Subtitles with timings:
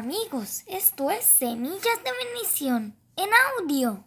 [0.00, 4.02] amigos, esto es Semillas de Bendición en audio.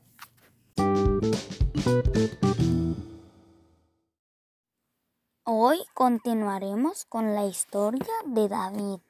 [5.43, 9.01] Hoy continuaremos con la historia de David.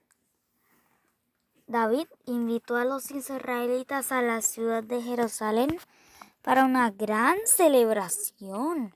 [1.67, 5.79] David invitó a los israelitas a la ciudad de Jerusalén
[6.41, 8.93] para una gran celebración.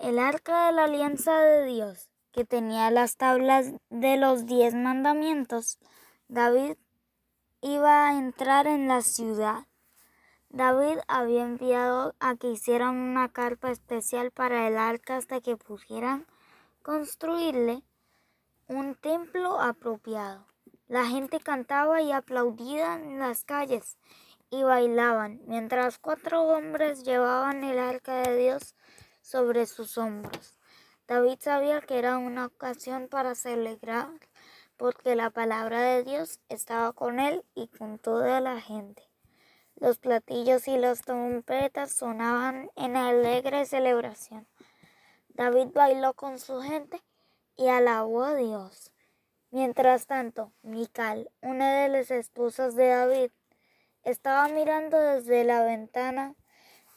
[0.00, 5.78] El arca de la alianza de Dios que tenía las tablas de los diez mandamientos,
[6.26, 6.76] David
[7.60, 9.66] iba a entrar en la ciudad.
[10.50, 16.26] David había enviado a que hicieran una carpa especial para el arca hasta que pudieran
[16.82, 17.84] construirle
[18.66, 20.44] un templo apropiado.
[20.88, 23.96] La gente cantaba y aplaudía en las calles
[24.50, 28.74] y bailaban, mientras cuatro hombres llevaban el arca de Dios
[29.22, 30.58] sobre sus hombros.
[31.06, 34.08] David sabía que era una ocasión para celebrar
[34.76, 39.02] porque la palabra de Dios estaba con él y con toda la gente.
[39.76, 44.46] Los platillos y las trompetas sonaban en alegre celebración.
[45.28, 47.02] David bailó con su gente
[47.56, 48.92] y alabó a Dios.
[49.50, 53.30] Mientras tanto, Mical, una de las esposas de David,
[54.02, 56.34] estaba mirando desde la ventana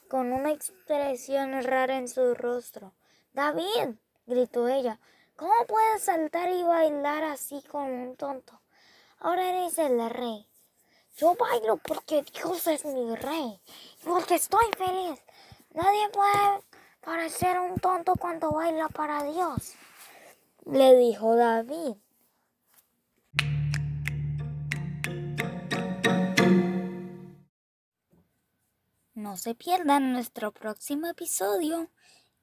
[0.08, 2.94] con una expresión rara en su rostro.
[3.38, 3.94] David,
[4.26, 5.00] gritó ella,
[5.36, 8.60] ¿cómo puedes saltar y bailar así como un tonto?
[9.20, 10.48] Ahora eres el rey.
[11.18, 13.62] Yo bailo porque Dios es mi rey,
[14.04, 15.22] porque estoy feliz.
[15.76, 16.64] Nadie puede
[17.02, 19.76] parecer un tonto cuando baila para Dios,
[20.66, 21.96] le dijo David.
[29.14, 31.92] No se pierdan nuestro próximo episodio.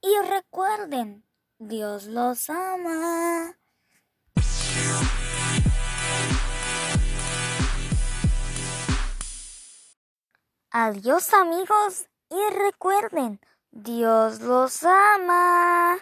[0.06, 1.24] Y recuerden,
[1.58, 3.56] Dios los ama.
[10.70, 15.96] Adiós amigos y recuerden, Dios los ama.